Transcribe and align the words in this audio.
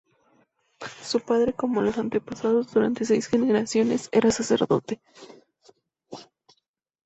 Su 1.03 1.19
padre, 1.19 1.53
como 1.53 1.79
todos 1.81 1.93
sus 1.93 1.99
antepasados 2.03 2.73
durante 2.73 3.05
seis 3.05 3.27
generaciones, 3.27 4.09
era 4.11 4.31
sacerdote. 4.31 4.99